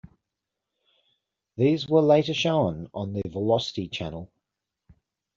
These 1.57 1.87
were 1.87 2.01
later 2.01 2.33
shown 2.33 2.89
on 2.91 3.13
the 3.13 3.21
Velocity 3.29 3.87
channel. 3.87 4.31